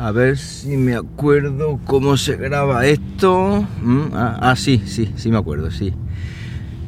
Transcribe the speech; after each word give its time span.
A 0.00 0.12
ver 0.12 0.38
si 0.38 0.78
me 0.78 0.96
acuerdo 0.96 1.78
cómo 1.84 2.16
se 2.16 2.34
graba 2.36 2.86
esto. 2.86 3.66
Mm, 3.82 4.14
ah, 4.14 4.38
ah, 4.40 4.56
sí, 4.56 4.82
sí, 4.86 5.12
sí 5.14 5.30
me 5.30 5.36
acuerdo, 5.36 5.70
sí. 5.70 5.92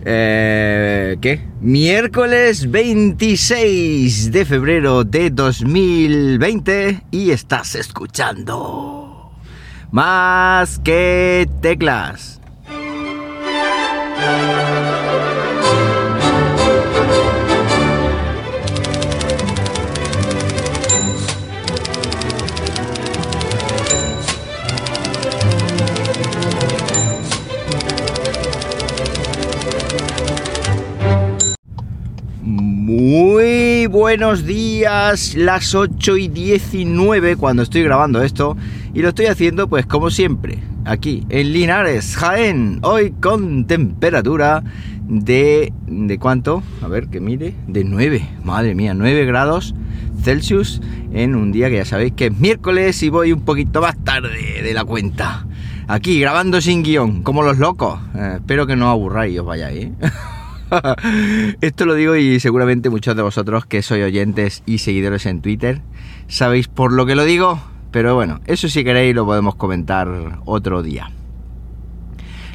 Eh, 0.06 1.18
¿Qué? 1.20 1.46
Miércoles 1.60 2.70
26 2.70 4.32
de 4.32 4.46
febrero 4.46 5.04
de 5.04 5.28
2020 5.28 7.02
y 7.10 7.32
estás 7.32 7.74
escuchando 7.74 9.30
más 9.90 10.78
que 10.78 11.46
teclas. 11.60 12.41
Buenos 34.22 34.46
días, 34.46 35.34
las 35.34 35.74
8 35.74 36.16
y 36.16 36.28
19 36.28 37.34
cuando 37.34 37.64
estoy 37.64 37.82
grabando 37.82 38.22
esto 38.22 38.56
y 38.94 39.02
lo 39.02 39.08
estoy 39.08 39.26
haciendo 39.26 39.66
pues 39.66 39.84
como 39.84 40.10
siempre, 40.10 40.62
aquí 40.84 41.26
en 41.28 41.52
Linares, 41.52 42.16
Jaén, 42.16 42.78
hoy 42.82 43.10
con 43.10 43.66
temperatura 43.66 44.62
de... 45.08 45.72
¿de 45.88 46.18
cuánto? 46.20 46.62
A 46.82 46.86
ver, 46.86 47.08
que 47.08 47.18
mire, 47.18 47.56
de 47.66 47.82
9, 47.82 48.24
madre 48.44 48.76
mía, 48.76 48.94
9 48.94 49.24
grados 49.24 49.74
Celsius 50.22 50.80
en 51.12 51.34
un 51.34 51.50
día 51.50 51.68
que 51.68 51.78
ya 51.78 51.84
sabéis 51.84 52.12
que 52.12 52.26
es 52.26 52.38
miércoles 52.38 53.02
y 53.02 53.08
voy 53.08 53.32
un 53.32 53.40
poquito 53.40 53.80
más 53.80 53.96
tarde 54.04 54.62
de 54.62 54.72
la 54.72 54.84
cuenta. 54.84 55.48
Aquí 55.88 56.20
grabando 56.20 56.60
sin 56.60 56.84
guion, 56.84 57.24
como 57.24 57.42
los 57.42 57.58
locos. 57.58 57.98
Eh, 58.14 58.34
espero 58.36 58.68
que 58.68 58.76
no 58.76 58.88
aburráis 58.88 59.34
y 59.34 59.40
os 59.40 59.46
vayáis. 59.46 59.86
¿eh? 59.86 59.92
Esto 61.60 61.86
lo 61.86 61.94
digo 61.94 62.16
y 62.16 62.40
seguramente 62.40 62.90
muchos 62.90 63.16
de 63.16 63.22
vosotros 63.22 63.66
que 63.66 63.82
sois 63.82 64.04
oyentes 64.04 64.62
y 64.66 64.78
seguidores 64.78 65.26
en 65.26 65.40
Twitter 65.40 65.82
sabéis 66.28 66.68
por 66.68 66.92
lo 66.92 67.04
que 67.06 67.14
lo 67.14 67.24
digo, 67.24 67.60
pero 67.90 68.14
bueno, 68.14 68.40
eso 68.46 68.68
si 68.68 68.84
queréis 68.84 69.14
lo 69.14 69.26
podemos 69.26 69.54
comentar 69.54 70.40
otro 70.44 70.82
día. 70.82 71.10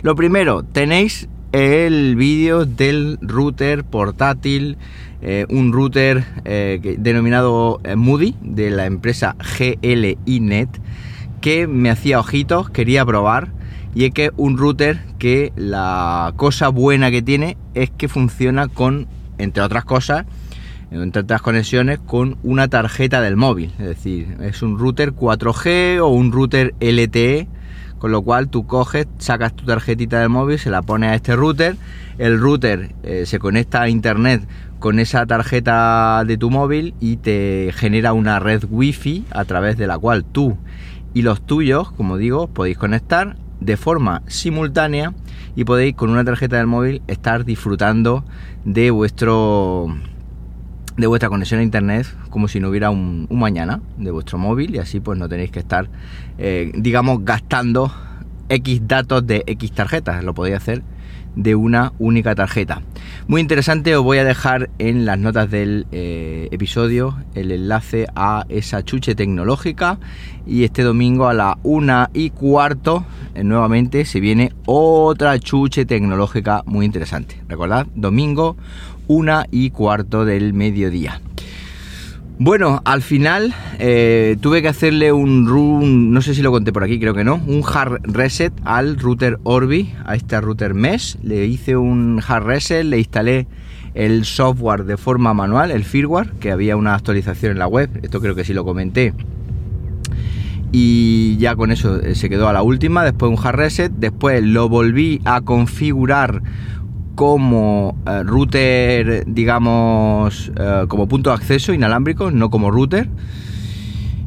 Lo 0.02 0.16
primero, 0.16 0.64
tenéis 0.64 1.28
el 1.52 2.16
vídeo 2.16 2.66
del 2.66 3.18
router 3.22 3.84
portátil, 3.84 4.78
eh, 5.22 5.46
un 5.50 5.72
router 5.72 6.26
eh, 6.46 6.96
denominado 7.00 7.80
eh, 7.84 7.96
Moody 7.96 8.36
de 8.42 8.70
la 8.70 8.86
empresa 8.86 9.36
GLINet 9.58 10.70
que 11.42 11.68
me 11.68 11.90
hacía 11.90 12.20
ojitos, 12.20 12.70
quería 12.70 13.06
probar 13.06 13.52
y 13.96 14.06
es 14.06 14.12
que 14.12 14.32
un 14.38 14.58
router 14.58 15.00
que 15.18 15.52
la 15.56 16.34
cosa 16.36 16.70
buena 16.70 17.12
que 17.12 17.22
tiene 17.22 17.58
es 17.74 17.90
que 17.90 18.08
funciona 18.08 18.68
con, 18.68 19.08
entre 19.38 19.64
otras 19.64 19.86
cosas, 19.86 20.26
entre 20.92 21.24
otras 21.24 21.42
conexiones, 21.42 22.00
con 22.00 22.38
una 22.44 22.68
tarjeta 22.68 23.22
del 23.22 23.36
móvil. 23.36 23.74
Es 23.80 23.86
decir, 23.86 24.38
es 24.42 24.62
un 24.62 24.78
router 24.78 25.14
4G 25.14 26.00
o 26.00 26.08
un 26.08 26.32
router 26.32 26.74
LTE, 26.80 27.48
con 27.98 28.12
lo 28.12 28.22
cual 28.22 28.50
tú 28.50 28.66
coges, 28.66 29.08
sacas 29.18 29.56
tu 29.56 29.66
tarjetita 29.66 30.20
del 30.20 30.30
móvil, 30.30 30.60
se 30.60 30.70
la 30.70 30.82
pones 30.82 31.12
a 31.12 31.16
este 31.16 31.36
router, 31.36 31.76
el 32.18 32.40
router 32.40 32.94
eh, 33.04 33.26
se 33.26 33.40
conecta 33.40 33.82
a 33.82 33.90
internet 33.90 34.48
con 34.80 35.00
esa 35.00 35.26
tarjeta 35.26 36.24
de 36.26 36.38
tu 36.38 36.52
móvil 36.52 36.94
y 37.00 37.18
te 37.18 37.72
genera 37.74 38.14
una 38.14 38.40
red 38.40 38.64
wifi 38.70 39.26
a 39.32 39.46
través 39.46 39.78
de 39.78 39.88
la 39.88 39.98
cual 39.98 40.24
tú 40.24 40.58
y 41.14 41.24
los 41.24 41.42
tuyos, 41.46 41.92
como 41.92 42.18
digo, 42.18 42.48
podéis 42.48 42.78
conectar 42.78 43.38
de 43.60 43.78
forma 43.78 44.22
simultánea 44.28 45.14
y 45.56 45.64
podéis 45.64 45.96
con 45.96 46.10
una 46.10 46.24
tarjeta 46.24 46.58
del 46.58 46.68
móvil 46.68 47.02
estar 47.08 47.46
disfrutando 47.46 48.24
de 48.66 48.92
vuestro 48.92 49.88
de 50.96 51.08
vuestra 51.08 51.30
conexión 51.30 51.60
a 51.60 51.64
internet 51.64 52.08
como 52.30 52.48
si 52.48 52.60
no 52.60 52.70
hubiera 52.70 52.90
un, 52.90 53.28
mañana 53.30 53.82
de 53.98 54.12
vuestro 54.12 54.38
móvil 54.38 54.76
y 54.76 54.80
así 54.80 55.00
pues 55.00 55.18
no 55.18 55.30
tenéis 55.30 55.52
que 55.52 55.60
estar 55.60 55.90
eh, 56.38 56.72
digamos 56.76 57.24
gastando 57.24 57.92
X 58.50 58.88
datos 58.88 59.26
de 59.28 59.44
X 59.46 59.72
tarjetas. 59.72 60.24
Lo 60.24 60.34
podéis 60.34 60.58
hacer 60.58 60.84
de 61.38 61.56
una 61.56 61.94
única 62.00 62.36
tarjeta. 62.36 62.82
Muy 63.28 63.40
interesante, 63.42 63.96
os 63.96 64.04
voy 64.04 64.18
a 64.18 64.26
dejar 64.26 64.70
en 64.80 65.06
las 65.06 65.18
notas 65.18 65.50
del 65.50 65.86
eh, 65.92 66.50
episodio 66.52 67.16
el 67.36 67.52
enlace 67.52 68.08
a 68.16 68.46
esa 68.50 68.84
chuche 68.84 69.16
tecnológica 69.16 70.00
y 70.46 70.64
este 70.64 70.82
domingo 70.82 71.28
a 71.28 71.34
la 71.34 71.58
una 71.64 72.10
y 72.14 72.32
cuarto 72.32 73.06
eh, 73.36 73.44
nuevamente 73.44 74.04
se 74.06 74.20
viene 74.20 74.52
otra 74.66 75.40
chuche 75.40 75.86
tecnológica 75.86 76.64
muy 76.66 76.86
interesante. 76.86 77.42
Recordad, 77.48 77.86
domingo 77.96 78.58
una 79.08 79.46
y 79.52 79.70
cuarto 79.70 80.26
del 80.26 80.54
mediodía. 80.54 81.22
Bueno, 82.40 82.84
al 82.86 83.02
final 83.02 83.56
eh, 83.80 84.38
tuve 84.42 84.62
que 84.62 84.68
hacerle 84.68 85.12
un 85.12 85.48
run, 85.48 86.12
no 86.12 86.22
sé 86.22 86.36
si 86.36 86.44
lo 86.44 86.52
conté 86.52 86.72
por 86.72 86.84
aquí, 86.84 87.00
creo 87.00 87.16
que 87.16 87.24
no, 87.24 87.42
un 87.48 87.64
hard 87.68 88.00
reset 88.04 88.54
al 88.64 89.00
router 89.00 89.40
Orbi, 89.42 89.92
a 90.06 90.16
este 90.16 90.40
router 90.40 90.76
Mesh. 90.76 91.18
Le 91.24 91.48
hice 91.48 91.78
un 91.78 92.22
hard 92.26 92.44
reset, 92.44 92.84
le 92.84 93.00
instalé 93.00 93.48
el 93.96 94.24
software 94.24 94.84
de 94.84 94.98
forma 94.98 95.34
manual, 95.34 95.72
el 95.72 95.84
firmware, 95.84 96.30
que 96.34 96.52
había 96.52 96.78
una 96.78 96.94
actualización 96.94 97.54
en 97.54 97.58
la 97.58 97.66
web, 97.66 97.90
esto 98.04 98.22
creo 98.22 98.36
que 98.36 98.44
sí 98.44 98.54
lo 98.54 98.64
comenté. 98.64 99.16
Y 100.72 101.38
ya 101.38 101.56
con 101.56 101.72
eso 101.72 102.00
eh, 102.00 102.14
se 102.14 102.30
quedó 102.30 102.48
a 102.48 102.54
la 102.54 102.62
última, 102.62 103.04
después 103.04 103.32
un 103.32 103.44
hard 103.44 103.56
reset, 103.56 103.92
después 103.92 104.44
lo 104.44 104.70
volví 104.70 105.22
a 105.26 105.42
configurar 105.42 106.44
como 107.18 107.98
eh, 108.06 108.22
router, 108.22 109.24
digamos, 109.26 110.52
eh, 110.56 110.86
como 110.88 111.08
punto 111.08 111.32
de 111.32 111.38
acceso 111.38 111.74
inalámbrico, 111.74 112.30
no 112.30 112.52
como 112.52 112.70
router. 112.70 113.10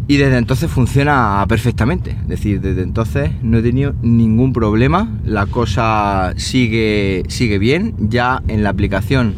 Y 0.08 0.16
desde 0.16 0.38
entonces 0.38 0.68
funciona 0.68 1.44
perfectamente. 1.48 2.10
Es 2.22 2.26
decir, 2.26 2.60
desde 2.60 2.82
entonces 2.82 3.30
no 3.42 3.58
he 3.58 3.62
tenido 3.62 3.94
ningún 4.02 4.52
problema. 4.52 5.08
La 5.24 5.46
cosa 5.46 6.32
sigue, 6.36 7.22
sigue 7.28 7.60
bien. 7.60 7.94
Ya 8.00 8.42
en 8.48 8.64
la 8.64 8.70
aplicación 8.70 9.34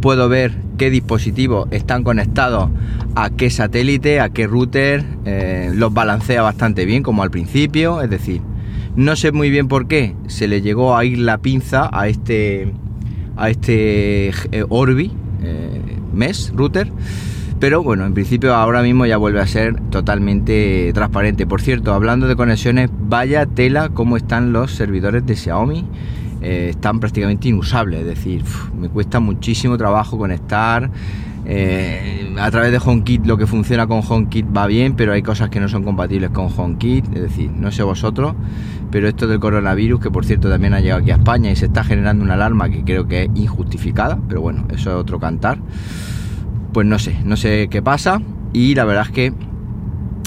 puedo 0.00 0.30
ver 0.30 0.54
qué 0.78 0.88
dispositivos 0.88 1.68
están 1.72 2.04
conectados 2.04 2.70
a 3.16 3.28
qué 3.28 3.50
satélite, 3.50 4.20
a 4.20 4.30
qué 4.30 4.46
router. 4.46 5.04
Eh, 5.26 5.72
los 5.74 5.92
balancea 5.92 6.40
bastante 6.40 6.86
bien, 6.86 7.02
como 7.02 7.22
al 7.22 7.30
principio. 7.30 8.00
Es 8.00 8.08
decir, 8.08 8.40
no 8.96 9.14
sé 9.14 9.30
muy 9.30 9.50
bien 9.50 9.68
por 9.68 9.88
qué 9.88 10.14
se 10.26 10.48
le 10.48 10.62
llegó 10.62 10.96
a 10.96 11.04
ir 11.04 11.18
la 11.18 11.36
pinza 11.36 11.90
a 11.92 12.08
este 12.08 12.72
a 13.36 13.50
este 13.50 14.28
eh, 14.28 14.64
Orbi 14.68 15.12
eh, 15.42 15.80
Mesh 16.12 16.52
router. 16.54 16.90
Pero 17.60 17.82
bueno, 17.82 18.04
en 18.04 18.14
principio 18.14 18.54
ahora 18.54 18.82
mismo 18.82 19.06
ya 19.06 19.16
vuelve 19.16 19.40
a 19.40 19.46
ser 19.46 19.80
totalmente 19.90 20.90
transparente. 20.92 21.46
Por 21.46 21.62
cierto, 21.62 21.94
hablando 21.94 22.26
de 22.26 22.36
conexiones, 22.36 22.90
vaya 22.92 23.46
tela 23.46 23.88
cómo 23.88 24.16
están 24.16 24.52
los 24.52 24.72
servidores 24.72 25.24
de 25.24 25.36
Xiaomi. 25.36 25.86
Eh, 26.42 26.68
están 26.70 27.00
prácticamente 27.00 27.48
inusables, 27.48 28.00
es 28.00 28.06
decir, 28.06 28.44
me 28.78 28.90
cuesta 28.90 29.18
muchísimo 29.18 29.78
trabajo 29.78 30.18
conectar. 30.18 30.90
A 31.46 32.50
través 32.50 32.72
de 32.72 32.80
HomeKit 32.82 33.26
lo 33.26 33.36
que 33.36 33.46
funciona 33.46 33.86
con 33.86 34.00
HomeKit 34.06 34.46
va 34.56 34.66
bien, 34.66 34.94
pero 34.96 35.12
hay 35.12 35.22
cosas 35.22 35.50
que 35.50 35.60
no 35.60 35.68
son 35.68 35.84
compatibles 35.84 36.30
con 36.30 36.48
HomeKit, 36.54 37.06
es 37.14 37.22
decir, 37.22 37.50
no 37.50 37.70
sé 37.70 37.82
vosotros, 37.82 38.34
pero 38.90 39.08
esto 39.08 39.26
del 39.26 39.40
coronavirus, 39.40 40.00
que 40.00 40.10
por 40.10 40.24
cierto 40.24 40.48
también 40.48 40.74
ha 40.74 40.80
llegado 40.80 41.02
aquí 41.02 41.10
a 41.10 41.16
España 41.16 41.50
y 41.50 41.56
se 41.56 41.66
está 41.66 41.84
generando 41.84 42.24
una 42.24 42.34
alarma 42.34 42.70
que 42.70 42.82
creo 42.82 43.06
que 43.06 43.24
es 43.24 43.30
injustificada, 43.34 44.18
pero 44.28 44.40
bueno, 44.40 44.66
eso 44.70 44.90
es 44.90 44.96
otro 44.96 45.20
cantar. 45.20 45.58
Pues 46.72 46.86
no 46.86 46.98
sé, 46.98 47.16
no 47.24 47.36
sé 47.36 47.68
qué 47.70 47.82
pasa 47.82 48.20
y 48.52 48.74
la 48.74 48.84
verdad 48.84 49.04
es 49.06 49.12
que 49.12 49.32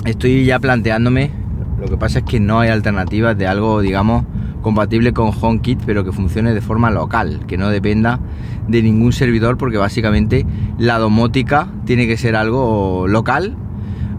estoy 0.05 0.45
ya 0.45 0.59
planteándome, 0.59 1.31
lo 1.79 1.87
que 1.87 1.97
pasa 1.97 2.19
es 2.19 2.25
que 2.25 2.39
no 2.39 2.59
hay 2.59 2.69
alternativas 2.69 3.37
de 3.37 3.47
algo, 3.47 3.81
digamos, 3.81 4.25
compatible 4.67 5.13
con 5.13 5.31
HomeKit, 5.31 5.79
pero 5.85 6.03
que 6.03 6.11
funcione 6.11 6.53
de 6.53 6.59
forma 6.59 6.91
local, 6.91 7.45
que 7.47 7.57
no 7.57 7.69
dependa 7.69 8.19
de 8.67 8.81
ningún 8.81 9.13
servidor, 9.13 9.57
porque 9.57 9.77
básicamente 9.77 10.45
la 10.77 10.99
domótica 10.99 11.69
tiene 11.85 12.05
que 12.05 12.17
ser 12.17 12.35
algo 12.35 13.07
local, 13.07 13.55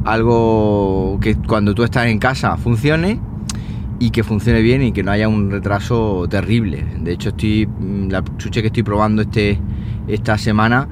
algo 0.07 1.19
que 1.21 1.35
cuando 1.35 1.75
tú 1.75 1.85
estás 1.85 2.07
en 2.07 2.19
casa 2.19 2.57
funcione 2.57 3.21
y 3.99 4.09
que 4.09 4.25
funcione 4.25 4.63
bien 4.63 4.83
y 4.83 4.93
que 4.93 5.03
no 5.03 5.11
haya 5.11 5.29
un 5.29 5.51
retraso 5.51 6.27
terrible. 6.31 6.83
De 6.99 7.13
hecho, 7.13 7.29
estoy 7.29 7.67
mm, 7.67 8.09
la 8.09 8.25
chuche 8.39 8.63
que 8.63 8.69
estoy 8.69 8.85
probando 8.85 9.21
este 9.21 9.61
esta 10.07 10.39
semana 10.39 10.89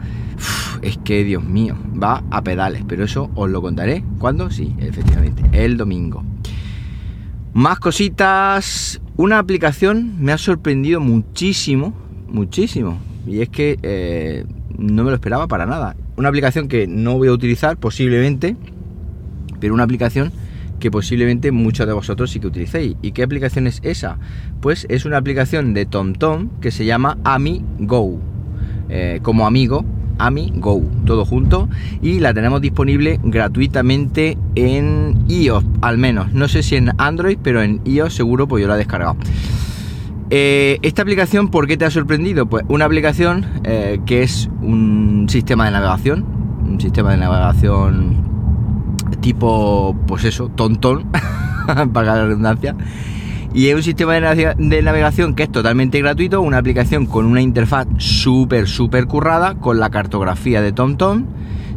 es 0.82 0.98
que 0.98 1.24
Dios 1.24 1.42
mío, 1.42 1.76
va 2.02 2.22
a 2.30 2.42
pedales, 2.42 2.84
pero 2.86 3.04
eso 3.04 3.30
os 3.34 3.48
lo 3.48 3.62
contaré 3.62 4.04
cuando 4.18 4.50
sí, 4.50 4.74
efectivamente, 4.80 5.44
el 5.52 5.78
domingo. 5.78 6.22
Más 7.56 7.78
cositas, 7.78 9.00
una 9.16 9.38
aplicación 9.38 10.22
me 10.22 10.32
ha 10.32 10.36
sorprendido 10.36 11.00
muchísimo, 11.00 11.94
muchísimo, 12.28 12.98
y 13.26 13.40
es 13.40 13.48
que 13.48 13.78
eh, 13.82 14.44
no 14.76 15.04
me 15.04 15.08
lo 15.08 15.14
esperaba 15.14 15.48
para 15.48 15.64
nada. 15.64 15.96
Una 16.18 16.28
aplicación 16.28 16.68
que 16.68 16.86
no 16.86 17.16
voy 17.16 17.28
a 17.28 17.32
utilizar 17.32 17.78
posiblemente, 17.78 18.56
pero 19.58 19.72
una 19.72 19.84
aplicación 19.84 20.32
que 20.80 20.90
posiblemente 20.90 21.50
muchos 21.50 21.86
de 21.86 21.94
vosotros 21.94 22.30
sí 22.30 22.40
que 22.40 22.48
utilicéis. 22.48 22.94
¿Y 23.00 23.12
qué 23.12 23.22
aplicación 23.22 23.66
es 23.66 23.80
esa? 23.82 24.18
Pues 24.60 24.86
es 24.90 25.06
una 25.06 25.16
aplicación 25.16 25.72
de 25.72 25.86
TomTom 25.86 26.60
que 26.60 26.70
se 26.70 26.84
llama 26.84 27.16
AmiGo, 27.24 28.20
eh, 28.90 29.20
como 29.22 29.46
amigo, 29.46 29.82
AmiGo, 30.18 30.82
todo 31.04 31.24
junto, 31.24 31.68
y 32.02 32.20
la 32.20 32.34
tenemos 32.34 32.60
disponible 32.60 33.20
gratuitamente 33.22 34.36
en 34.54 35.24
iOS, 35.28 35.64
al 35.80 35.98
menos. 35.98 36.32
No 36.32 36.48
sé 36.48 36.62
si 36.62 36.76
en 36.76 36.92
Android, 36.98 37.38
pero 37.42 37.62
en 37.62 37.80
iOS 37.84 38.14
seguro, 38.14 38.48
pues 38.48 38.62
yo 38.62 38.68
la 38.68 38.74
he 38.74 38.78
descargado. 38.78 39.16
Eh, 40.30 40.78
esta 40.82 41.02
aplicación, 41.02 41.48
¿por 41.48 41.66
qué 41.66 41.76
te 41.76 41.84
ha 41.84 41.90
sorprendido? 41.90 42.46
Pues 42.46 42.64
una 42.68 42.84
aplicación 42.84 43.46
eh, 43.64 44.00
que 44.06 44.22
es 44.22 44.50
un 44.60 45.26
sistema 45.28 45.66
de 45.66 45.70
navegación, 45.70 46.24
un 46.68 46.80
sistema 46.80 47.12
de 47.12 47.18
navegación 47.18 48.26
tipo, 49.20 49.96
pues 50.06 50.24
eso, 50.24 50.48
tontón, 50.48 51.06
para 51.92 52.16
la 52.16 52.26
redundancia. 52.26 52.76
Y 53.56 53.68
es 53.68 53.74
un 53.74 53.82
sistema 53.82 54.12
de 54.12 54.82
navegación 54.82 55.34
que 55.34 55.44
es 55.44 55.50
totalmente 55.50 55.98
gratuito, 55.98 56.42
una 56.42 56.58
aplicación 56.58 57.06
con 57.06 57.24
una 57.24 57.40
interfaz 57.40 57.86
súper, 57.96 58.68
súper 58.68 59.06
currada, 59.06 59.54
con 59.54 59.80
la 59.80 59.88
cartografía 59.88 60.60
de 60.60 60.72
TomTom, 60.72 61.24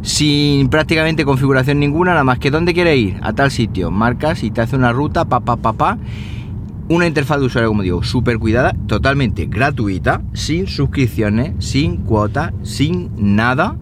sin 0.02 0.68
prácticamente 0.68 1.24
configuración 1.24 1.80
ninguna, 1.80 2.10
nada 2.10 2.22
más 2.22 2.38
que 2.38 2.50
dónde 2.50 2.74
quiere 2.74 2.98
ir, 2.98 3.16
a 3.22 3.32
tal 3.32 3.50
sitio, 3.50 3.90
marcas 3.90 4.42
y 4.42 4.50
te 4.50 4.60
hace 4.60 4.76
una 4.76 4.92
ruta, 4.92 5.24
pa, 5.24 5.40
pa, 5.40 5.56
pa, 5.56 5.72
pa 5.72 5.98
una 6.90 7.06
interfaz 7.06 7.40
de 7.40 7.46
usuario, 7.46 7.70
como 7.70 7.82
digo, 7.82 8.02
súper 8.02 8.38
cuidada, 8.38 8.74
totalmente 8.86 9.46
gratuita, 9.46 10.20
sin 10.34 10.66
suscripciones, 10.66 11.54
sin 11.64 11.96
cuotas, 11.96 12.52
sin 12.62 13.10
nada. 13.16 13.78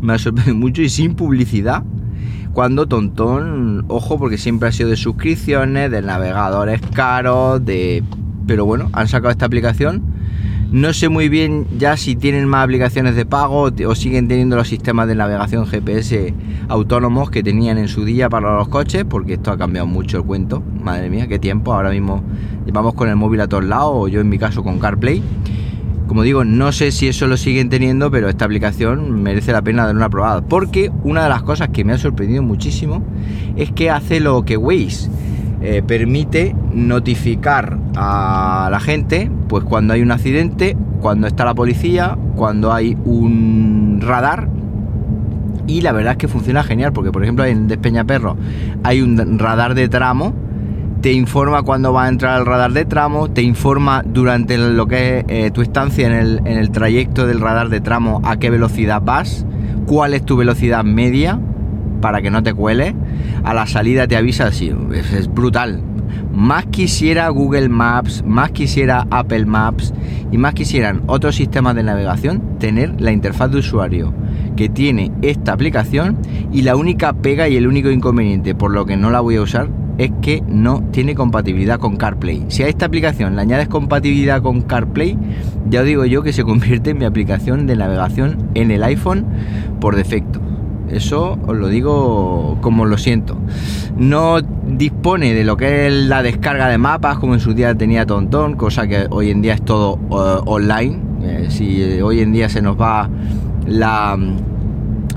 Me 0.00 0.14
ha 0.14 0.18
sorprendido 0.18 0.56
mucho 0.56 0.80
y 0.80 0.88
sin 0.88 1.16
publicidad. 1.16 1.84
Cuando 2.52 2.86
Tontón, 2.86 3.84
ojo, 3.88 4.18
porque 4.18 4.38
siempre 4.38 4.68
ha 4.68 4.72
sido 4.72 4.90
de 4.90 4.96
suscripciones, 4.96 5.90
de 5.90 6.02
navegadores 6.02 6.80
caros, 6.94 7.64
de... 7.64 8.02
Pero 8.46 8.64
bueno, 8.64 8.90
han 8.92 9.06
sacado 9.08 9.30
esta 9.30 9.46
aplicación 9.46 10.02
no 10.72 10.92
sé 10.92 11.08
muy 11.08 11.28
bien 11.28 11.66
ya 11.78 11.96
si 11.96 12.14
tienen 12.14 12.46
más 12.46 12.62
aplicaciones 12.62 13.16
de 13.16 13.26
pago 13.26 13.72
o 13.86 13.94
siguen 13.96 14.28
teniendo 14.28 14.54
los 14.54 14.68
sistemas 14.68 15.08
de 15.08 15.16
navegación 15.16 15.66
GPS 15.66 16.32
autónomos 16.68 17.28
que 17.28 17.42
tenían 17.42 17.76
en 17.76 17.88
su 17.88 18.04
día 18.04 18.28
para 18.28 18.56
los 18.56 18.68
coches, 18.68 19.04
porque 19.04 19.32
esto 19.32 19.50
ha 19.50 19.58
cambiado 19.58 19.88
mucho 19.88 20.18
el 20.18 20.22
cuento. 20.22 20.62
Madre 20.80 21.10
mía, 21.10 21.26
qué 21.26 21.40
tiempo. 21.40 21.74
Ahora 21.74 21.90
mismo 21.90 22.22
llevamos 22.64 22.94
con 22.94 23.08
el 23.08 23.16
móvil 23.16 23.40
a 23.40 23.48
todos 23.48 23.64
lados, 23.64 23.90
o 23.92 24.06
yo 24.06 24.20
en 24.20 24.28
mi 24.28 24.38
caso 24.38 24.62
con 24.62 24.78
CarPlay. 24.78 25.20
Como 26.10 26.24
digo, 26.24 26.44
no 26.44 26.72
sé 26.72 26.90
si 26.90 27.06
eso 27.06 27.28
lo 27.28 27.36
siguen 27.36 27.68
teniendo, 27.68 28.10
pero 28.10 28.28
esta 28.28 28.44
aplicación 28.44 29.22
merece 29.22 29.52
la 29.52 29.62
pena 29.62 29.86
dar 29.86 29.94
una 29.94 30.10
probada. 30.10 30.40
Porque 30.40 30.90
una 31.04 31.22
de 31.22 31.28
las 31.28 31.44
cosas 31.44 31.68
que 31.68 31.84
me 31.84 31.92
ha 31.92 31.98
sorprendido 31.98 32.42
muchísimo 32.42 33.04
es 33.54 33.70
que 33.70 33.90
hace 33.90 34.18
lo 34.18 34.44
que 34.44 34.56
Waze 34.56 35.08
eh, 35.62 35.84
permite 35.86 36.56
notificar 36.74 37.78
a 37.94 38.68
la 38.72 38.80
gente 38.80 39.30
pues 39.46 39.62
cuando 39.62 39.92
hay 39.92 40.02
un 40.02 40.10
accidente, 40.10 40.76
cuando 41.00 41.28
está 41.28 41.44
la 41.44 41.54
policía, 41.54 42.18
cuando 42.34 42.72
hay 42.72 42.98
un 43.04 44.00
radar 44.02 44.48
y 45.68 45.82
la 45.82 45.92
verdad 45.92 46.14
es 46.14 46.18
que 46.18 46.26
funciona 46.26 46.64
genial 46.64 46.92
porque 46.92 47.12
por 47.12 47.22
ejemplo 47.22 47.44
en 47.44 47.68
Despeñaperro 47.68 48.36
hay 48.82 49.00
un 49.00 49.38
radar 49.38 49.76
de 49.76 49.88
tramo 49.88 50.34
te 51.00 51.12
informa 51.12 51.62
cuando 51.62 51.92
va 51.92 52.04
a 52.04 52.08
entrar 52.08 52.34
al 52.34 52.46
radar 52.46 52.72
de 52.72 52.84
tramo, 52.84 53.30
te 53.30 53.42
informa 53.42 54.02
durante 54.04 54.58
lo 54.58 54.86
que 54.86 55.18
es 55.18 55.24
eh, 55.28 55.50
tu 55.50 55.62
estancia 55.62 56.06
en 56.06 56.12
el, 56.12 56.38
en 56.44 56.58
el 56.58 56.70
trayecto 56.70 57.26
del 57.26 57.40
radar 57.40 57.70
de 57.70 57.80
tramo 57.80 58.20
a 58.24 58.36
qué 58.36 58.50
velocidad 58.50 59.00
vas, 59.02 59.46
cuál 59.86 60.12
es 60.12 60.24
tu 60.24 60.36
velocidad 60.36 60.84
media 60.84 61.40
para 62.02 62.20
que 62.20 62.30
no 62.30 62.42
te 62.42 62.52
cuele. 62.52 62.94
A 63.44 63.54
la 63.54 63.66
salida 63.66 64.06
te 64.06 64.16
avisa 64.16 64.48
así, 64.48 64.74
es, 64.92 65.32
brutal. 65.32 65.82
Más 66.34 66.66
quisiera 66.66 67.28
Google 67.30 67.70
Maps, 67.70 68.22
más 68.26 68.50
quisiera 68.50 69.06
Apple 69.10 69.46
Maps 69.46 69.94
y 70.30 70.38
más 70.38 70.54
quisieran 70.54 71.02
otros 71.06 71.34
sistemas 71.34 71.74
de 71.74 71.82
navegación 71.82 72.58
tener 72.58 73.00
la 73.00 73.10
interfaz 73.10 73.50
de 73.50 73.58
usuario 73.58 74.12
que 74.54 74.68
tiene 74.68 75.12
esta 75.22 75.52
aplicación 75.52 76.18
y 76.52 76.62
la 76.62 76.76
única 76.76 77.14
pega 77.14 77.48
y 77.48 77.56
el 77.56 77.66
único 77.66 77.90
inconveniente 77.90 78.54
por 78.54 78.70
lo 78.70 78.86
que 78.86 78.96
no 78.96 79.10
la 79.10 79.20
voy 79.20 79.36
a 79.36 79.42
usar 79.42 79.79
es 80.00 80.10
que 80.22 80.42
no 80.48 80.82
tiene 80.92 81.14
compatibilidad 81.14 81.78
con 81.78 81.96
CarPlay. 81.96 82.46
Si 82.48 82.62
a 82.62 82.68
esta 82.68 82.86
aplicación 82.86 83.36
le 83.36 83.42
añades 83.42 83.68
compatibilidad 83.68 84.40
con 84.40 84.62
CarPlay, 84.62 85.18
ya 85.68 85.80
os 85.80 85.86
digo 85.86 86.06
yo 86.06 86.22
que 86.22 86.32
se 86.32 86.42
convierte 86.42 86.90
en 86.90 86.98
mi 86.98 87.04
aplicación 87.04 87.66
de 87.66 87.76
navegación 87.76 88.48
en 88.54 88.70
el 88.70 88.82
iPhone 88.82 89.26
por 89.78 89.96
defecto. 89.96 90.40
Eso 90.90 91.38
os 91.46 91.54
lo 91.54 91.68
digo 91.68 92.56
como 92.62 92.86
lo 92.86 92.96
siento. 92.96 93.36
No 93.98 94.40
dispone 94.40 95.34
de 95.34 95.44
lo 95.44 95.58
que 95.58 95.86
es 95.86 95.92
la 95.92 96.22
descarga 96.22 96.68
de 96.68 96.78
mapas 96.78 97.18
como 97.18 97.34
en 97.34 97.40
su 97.40 97.52
día 97.52 97.74
tenía 97.74 98.06
Tontón, 98.06 98.56
cosa 98.56 98.86
que 98.88 99.06
hoy 99.10 99.30
en 99.30 99.42
día 99.42 99.52
es 99.52 99.62
todo 99.62 99.98
eh, 100.10 100.42
online. 100.46 100.98
Eh, 101.22 101.46
si 101.50 102.00
hoy 102.00 102.20
en 102.20 102.32
día 102.32 102.48
se 102.48 102.62
nos 102.62 102.80
va 102.80 103.10
la, 103.66 104.18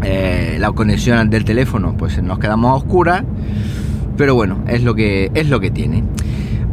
eh, 0.03 0.57
la 0.59 0.74
conexión 0.74 1.29
del 1.29 1.45
teléfono, 1.45 1.95
pues 1.97 2.21
nos 2.21 2.38
quedamos 2.38 2.71
a 2.71 2.75
oscuras. 2.75 3.24
Pero 4.18 4.36
bueno, 4.36 4.60
es 4.68 4.83
lo 4.83 4.95
que 4.95 5.31
es 5.33 5.50
lo 5.50 5.60
que 5.60 5.71
tiene. 5.71 6.04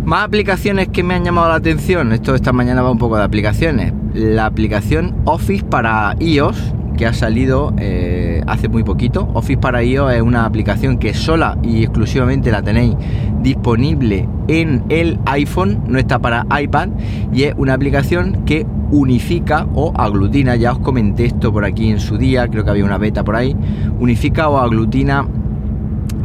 Más 0.04 0.24
aplicaciones 0.24 0.88
que 0.88 1.02
me 1.02 1.14
han 1.14 1.24
llamado 1.24 1.48
la 1.48 1.56
atención. 1.56 2.12
Esto 2.12 2.34
esta 2.34 2.52
mañana 2.52 2.82
va 2.82 2.90
un 2.90 2.98
poco 2.98 3.16
de 3.16 3.24
aplicaciones. 3.24 3.92
La 4.14 4.46
aplicación 4.46 5.14
Office 5.24 5.64
para 5.64 6.16
iOS 6.18 6.74
que 6.96 7.06
ha 7.06 7.14
salido 7.14 7.72
eh, 7.78 8.42
hace 8.46 8.68
muy 8.68 8.84
poquito. 8.84 9.28
Office 9.34 9.58
para 9.58 9.82
iOS 9.82 10.14
es 10.14 10.22
una 10.22 10.44
aplicación 10.44 10.98
que 10.98 11.14
sola 11.14 11.56
y 11.62 11.82
exclusivamente 11.82 12.50
la 12.50 12.62
tenéis 12.62 12.94
disponible 13.42 14.28
en 14.48 14.84
el 14.90 15.18
iPhone, 15.26 15.82
no 15.86 15.98
está 15.98 16.18
para 16.18 16.46
iPad 16.60 16.88
y 17.32 17.44
es 17.44 17.54
una 17.56 17.72
aplicación 17.74 18.44
que 18.44 18.66
unifica 18.90 19.66
o 19.74 19.92
aglutina, 19.96 20.56
ya 20.56 20.72
os 20.72 20.80
comenté 20.80 21.24
esto 21.26 21.52
por 21.52 21.64
aquí 21.64 21.90
en 21.90 22.00
su 22.00 22.18
día, 22.18 22.48
creo 22.48 22.64
que 22.64 22.70
había 22.70 22.84
una 22.84 22.98
beta 22.98 23.24
por 23.24 23.36
ahí, 23.36 23.56
unifica 23.98 24.48
o 24.48 24.58
aglutina 24.58 25.26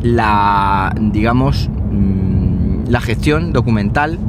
la, 0.06 0.94
digamos, 1.00 1.70
mm, 1.92 2.90
la 2.90 3.02
gestión 3.02 3.54
documental 3.54 4.20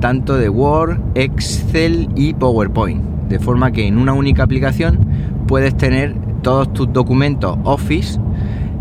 tanto 0.00 0.36
de 0.36 0.48
Word, 0.48 1.00
Excel 1.14 2.08
y 2.14 2.34
PowerPoint, 2.34 3.02
de 3.28 3.38
forma 3.40 3.72
que 3.72 3.86
en 3.86 3.98
una 3.98 4.12
única 4.12 4.44
aplicación 4.44 4.98
puedes 5.46 5.76
tener 5.76 6.14
todos 6.42 6.72
tus 6.72 6.92
documentos 6.92 7.58
Office 7.64 8.20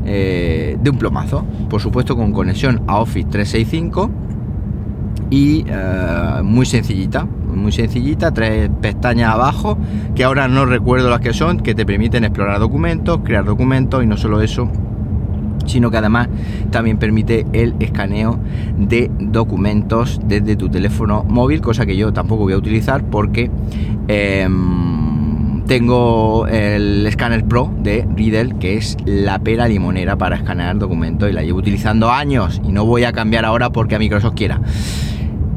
eh, 0.05 0.77
de 0.79 0.89
un 0.89 0.97
plomazo. 0.97 1.45
Por 1.69 1.81
supuesto 1.81 2.15
con 2.15 2.33
conexión 2.33 2.83
a 2.88 3.00
Office 3.00 3.27
365 3.31 4.11
y 5.31 5.65
eh, 5.67 6.41
muy 6.43 6.65
sencillita, 6.65 7.25
muy 7.25 7.72
sencillita, 7.72 8.31
tres 8.31 8.69
pestañas 8.81 9.33
abajo 9.33 9.77
que 10.13 10.24
ahora 10.24 10.48
no 10.48 10.65
recuerdo 10.65 11.10
las 11.10 11.22
que 11.22 11.33
son, 11.33 11.62
que 11.62 11.74
te 11.74 11.86
permiten 11.86 12.25
explorar 12.25 12.60
documentos, 12.60 13.22
crear 13.24 13.45
documentos 13.45 14.03
y 14.03 14.07
no 14.07 14.17
solo 14.17 14.41
eso, 14.41 14.69
sino 15.65 15.91
que 15.91 15.98
además 15.98 16.29
también 16.72 16.98
permite 16.98 17.46
el 17.53 17.75
escaneo 17.79 18.39
de 18.77 19.10
documentos 19.20 20.20
desde 20.25 20.55
tu 20.55 20.70
teléfono 20.70 21.24
móvil, 21.24 21.62
cosa 21.62 21.86
que 21.86 21.96
yo 21.96 22.13
tampoco 22.13 22.43
voy 22.43 22.53
a 22.53 22.58
utilizar 22.58 23.03
porque... 23.03 23.50
Em, 24.08 24.84
tengo 25.67 26.46
el 26.48 27.08
Scanner 27.12 27.46
Pro 27.46 27.72
de 27.79 28.05
Riddle, 28.15 28.55
que 28.60 28.75
es 28.75 28.98
la 29.05 29.39
pera 29.39 29.67
limonera 29.67 30.17
para 30.17 30.36
escanear 30.36 30.77
documentos 30.77 31.29
y 31.29 31.34
la 31.34 31.41
llevo 31.41 31.60
utilizando 31.60 32.12
años 32.12 32.62
y 32.63 32.72
no 32.72 32.86
voy 32.86 33.05
a 33.05 33.13
cambiar 33.13 33.46
ahora 33.46 33.70
porque 33.70 33.96
a 33.96 34.00
Microsoft 34.00 34.36
quiera. 34.36 34.60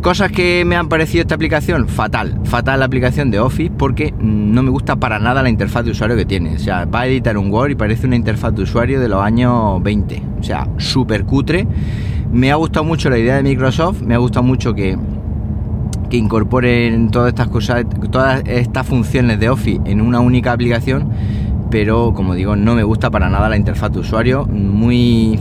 Cosas 0.06 0.30
que 0.30 0.64
me 0.64 0.76
han 0.76 0.88
parecido 0.88 1.22
esta 1.22 1.34
aplicación, 1.34 1.88
fatal, 1.88 2.38
fatal 2.44 2.78
la 2.78 2.86
aplicación 2.86 3.32
de 3.32 3.40
Office 3.40 3.72
porque 3.76 4.14
no 4.20 4.62
me 4.62 4.70
gusta 4.70 4.94
para 4.94 5.18
nada 5.18 5.42
la 5.42 5.48
interfaz 5.48 5.84
de 5.84 5.90
usuario 5.90 6.16
que 6.16 6.24
tiene. 6.24 6.54
O 6.54 6.58
sea, 6.60 6.84
va 6.84 7.00
a 7.00 7.06
editar 7.08 7.36
un 7.36 7.52
Word 7.52 7.72
y 7.72 7.74
parece 7.74 8.06
una 8.06 8.14
interfaz 8.14 8.54
de 8.54 8.62
usuario 8.62 9.00
de 9.00 9.08
los 9.08 9.20
años 9.20 9.82
20. 9.82 10.22
O 10.38 10.44
sea, 10.44 10.68
súper 10.76 11.24
cutre. 11.24 11.66
Me 12.30 12.52
ha 12.52 12.54
gustado 12.54 12.84
mucho 12.84 13.10
la 13.10 13.18
idea 13.18 13.34
de 13.34 13.42
Microsoft, 13.42 14.00
me 14.02 14.14
ha 14.14 14.18
gustado 14.18 14.44
mucho 14.44 14.74
que 14.74 14.96
que 16.08 16.16
incorporen 16.16 17.10
todas 17.10 17.30
estas 17.30 17.48
cosas, 17.48 17.84
todas 18.12 18.44
estas 18.46 18.86
funciones 18.86 19.40
de 19.40 19.48
Office 19.48 19.80
en 19.86 20.00
una 20.00 20.20
única 20.20 20.52
aplicación, 20.52 21.10
pero 21.78 22.14
como 22.14 22.34
digo, 22.34 22.56
no 22.56 22.74
me 22.74 22.84
gusta 22.84 23.10
para 23.10 23.28
nada 23.28 23.50
la 23.50 23.56
interfaz 23.58 23.92
de 23.92 23.98
usuario, 23.98 24.46
muy 24.46 25.38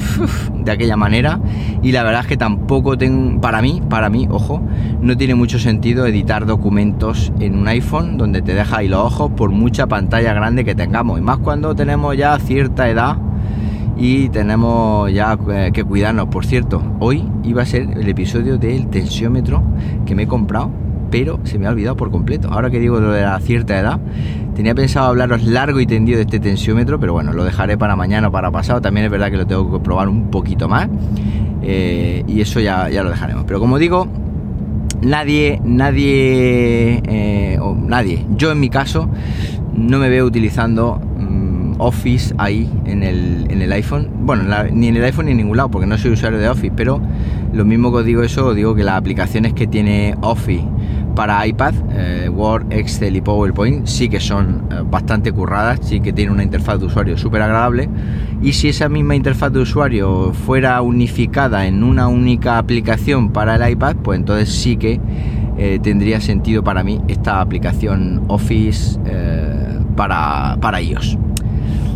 de 0.65 0.69
aquella 0.69 0.97
manera, 0.97 1.39
y 1.81 1.93
la 1.93 2.03
verdad 2.03 2.23
es 2.23 2.27
que 2.27 2.35
tampoco 2.35 2.97
tengo, 2.97 3.39
para 3.39 3.61
mí, 3.61 3.81
para 3.89 4.09
mí, 4.09 4.27
ojo, 4.29 4.61
no 4.99 5.15
tiene 5.15 5.33
mucho 5.33 5.59
sentido 5.59 6.05
editar 6.05 6.45
documentos 6.45 7.31
en 7.39 7.57
un 7.57 7.69
iPhone 7.69 8.17
donde 8.17 8.41
te 8.41 8.53
deja 8.53 8.79
ahí 8.79 8.89
los 8.89 8.99
ojos 8.99 9.31
por 9.31 9.51
mucha 9.51 9.87
pantalla 9.87 10.33
grande 10.33 10.65
que 10.65 10.75
tengamos, 10.75 11.19
y 11.19 11.21
más 11.21 11.37
cuando 11.37 11.73
tenemos 11.73 12.17
ya 12.17 12.37
cierta 12.37 12.89
edad 12.89 13.15
y 13.95 14.27
tenemos 14.27 15.09
ya 15.13 15.37
eh, 15.49 15.71
que 15.73 15.85
cuidarnos. 15.85 16.27
Por 16.27 16.45
cierto, 16.45 16.83
hoy 16.99 17.23
iba 17.45 17.61
a 17.61 17.65
ser 17.65 17.83
el 17.97 18.09
episodio 18.09 18.57
del 18.57 18.87
tensiómetro 18.87 19.63
que 20.05 20.15
me 20.15 20.23
he 20.23 20.27
comprado, 20.27 20.69
pero 21.17 21.39
se 21.45 21.57
me 21.57 21.65
ha 21.65 21.69
olvidado 21.69 21.95
por 21.95 22.11
completo. 22.11 22.49
Ahora 22.51 22.69
que 22.69 22.77
digo 22.77 22.99
lo 22.99 23.11
de 23.11 23.21
la 23.21 23.39
cierta 23.39 23.79
edad, 23.79 24.01
tenía 24.53 24.75
pensado 24.75 25.07
hablaros 25.07 25.43
largo 25.43 25.79
y 25.79 25.85
tendido 25.85 26.17
de 26.17 26.23
este 26.23 26.41
tensiómetro, 26.41 26.99
pero 26.99 27.13
bueno, 27.13 27.31
lo 27.31 27.45
dejaré 27.45 27.77
para 27.77 27.95
mañana 27.95 28.27
o 28.27 28.31
para 28.33 28.51
pasado. 28.51 28.81
También 28.81 29.05
es 29.05 29.11
verdad 29.11 29.31
que 29.31 29.37
lo 29.37 29.47
tengo 29.47 29.71
que 29.71 29.79
probar 29.79 30.09
un 30.09 30.29
poquito 30.29 30.67
más. 30.67 30.89
eh, 31.61 32.25
y 32.27 32.41
eso 32.41 32.59
ya, 32.59 32.89
ya 32.89 33.01
lo 33.01 33.11
dejaremos. 33.11 33.45
Pero 33.45 33.61
como 33.61 33.79
digo, 33.79 34.09
nadie, 35.01 35.61
nadie, 35.63 37.01
eh, 37.05 37.59
o 37.61 37.73
nadie, 37.75 38.25
yo 38.35 38.51
en 38.51 38.59
mi 38.59 38.69
caso, 38.69 39.07
no 39.73 39.99
me 39.99 40.09
veo 40.09 40.25
utilizando 40.25 40.99
mm, 41.17 41.75
Office 41.79 42.35
ahí 42.37 42.69
en 42.85 43.03
el, 43.03 43.47
en 43.49 43.61
el 43.61 43.71
iPhone. 43.71 44.09
Bueno, 44.19 44.43
ni 44.73 44.89
en 44.89 44.97
el 44.97 45.03
iPhone 45.05 45.27
ni 45.27 45.31
en 45.31 45.37
ningún 45.37 45.55
lado, 45.55 45.69
porque 45.69 45.87
no 45.87 45.97
soy 45.97 46.11
usuario 46.11 46.39
de 46.39 46.49
Office, 46.49 46.73
pero 46.75 46.99
lo 47.53 47.63
mismo 47.63 47.89
que 47.91 47.99
os 47.99 48.05
digo 48.05 48.21
eso, 48.21 48.47
os 48.47 48.55
digo 48.55 48.75
que 48.75 48.83
las 48.83 48.95
aplicaciones 48.95 49.53
que 49.53 49.65
tiene 49.65 50.15
Office 50.21 50.65
para 51.15 51.45
iPad, 51.47 51.73
eh, 51.91 52.29
Word, 52.29 52.71
Excel 52.71 53.15
y 53.15 53.21
PowerPoint, 53.21 53.87
sí 53.87 54.09
que 54.09 54.19
son 54.19 54.67
eh, 54.69 54.81
bastante 54.85 55.31
curradas, 55.31 55.79
sí 55.81 56.01
que 56.01 56.13
tienen 56.13 56.33
una 56.33 56.43
interfaz 56.43 56.79
de 56.79 56.85
usuario 56.85 57.17
súper 57.17 57.41
agradable. 57.41 57.89
Y 58.41 58.53
si 58.53 58.69
esa 58.69 58.89
misma 58.89 59.15
interfaz 59.15 59.51
de 59.51 59.59
usuario 59.59 60.33
fuera 60.33 60.81
unificada 60.81 61.65
en 61.65 61.83
una 61.83 62.07
única 62.07 62.57
aplicación 62.57 63.29
para 63.31 63.55
el 63.55 63.71
iPad, 63.71 63.95
pues 64.03 64.19
entonces 64.19 64.49
sí 64.49 64.77
que 64.77 64.99
eh, 65.57 65.79
tendría 65.81 66.19
sentido 66.19 66.63
para 66.63 66.83
mí 66.83 67.01
esta 67.07 67.39
aplicación 67.39 68.23
Office 68.27 68.99
para, 69.95 70.57
para 70.59 70.81
iOS. 70.81 71.17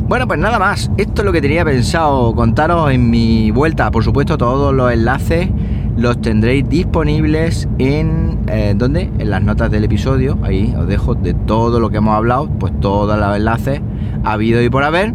Bueno, 0.07 0.27
pues 0.27 0.39
nada 0.39 0.57
más. 0.57 0.89
Esto 0.97 1.21
es 1.21 1.25
lo 1.25 1.31
que 1.31 1.39
tenía 1.39 1.63
pensado 1.63 2.33
contaros 2.33 2.91
en 2.91 3.11
mi 3.11 3.51
vuelta. 3.51 3.91
Por 3.91 4.03
supuesto, 4.03 4.39
todos 4.39 4.73
los 4.73 4.91
enlaces 4.91 5.49
los 5.99 6.21
tendréis 6.21 6.67
disponibles 6.67 7.67
en 7.77 8.39
eh, 8.47 8.73
¿dónde? 8.75 9.11
En 9.19 9.29
las 9.29 9.43
notas 9.43 9.69
del 9.69 9.83
episodio. 9.83 10.37
Ahí 10.43 10.73
os 10.77 10.87
dejo 10.87 11.13
de 11.13 11.33
todo 11.33 11.79
lo 11.79 11.89
que 11.89 11.97
hemos 11.97 12.15
hablado, 12.15 12.49
pues 12.49 12.73
todos 12.79 13.19
los 13.19 13.35
enlaces 13.35 13.81
ha 14.23 14.33
habido 14.33 14.61
y 14.61 14.69
por 14.69 14.83
haber. 14.83 15.13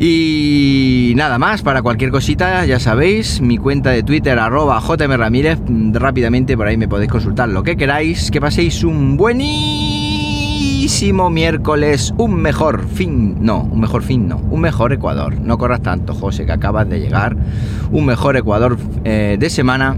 Y 0.00 1.12
nada 1.16 1.38
más, 1.38 1.62
para 1.62 1.82
cualquier 1.82 2.10
cosita, 2.10 2.66
ya 2.66 2.80
sabéis, 2.80 3.40
mi 3.40 3.58
cuenta 3.58 3.90
de 3.90 4.02
Twitter, 4.02 4.38
arroba 4.38 4.80
JM 4.80 5.12
Ramírez, 5.12 5.60
rápidamente 5.92 6.56
por 6.56 6.66
ahí 6.66 6.76
me 6.76 6.88
podéis 6.88 7.10
consultar 7.10 7.48
lo 7.48 7.62
que 7.62 7.76
queráis. 7.76 8.30
Que 8.30 8.40
paséis 8.40 8.82
un 8.82 9.16
miércoles, 11.30 12.12
un 12.18 12.34
mejor 12.34 12.86
fin, 12.86 13.36
no, 13.40 13.62
un 13.62 13.80
mejor 13.80 14.02
fin, 14.02 14.28
no, 14.28 14.36
un 14.36 14.60
mejor 14.60 14.92
Ecuador. 14.92 15.40
No 15.40 15.56
corras 15.56 15.80
tanto, 15.80 16.14
José, 16.14 16.44
que 16.44 16.52
acabas 16.52 16.88
de 16.88 17.00
llegar. 17.00 17.36
Un 17.90 18.04
mejor 18.04 18.36
Ecuador 18.36 18.76
eh, 19.04 19.36
de 19.38 19.50
semana 19.50 19.96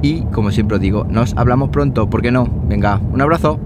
y 0.00 0.22
como 0.32 0.50
siempre 0.50 0.76
os 0.76 0.80
digo, 0.80 1.06
nos 1.08 1.34
hablamos 1.36 1.68
pronto, 1.68 2.08
¿por 2.08 2.22
qué 2.22 2.30
no? 2.30 2.48
Venga, 2.68 3.00
un 3.12 3.20
abrazo. 3.20 3.58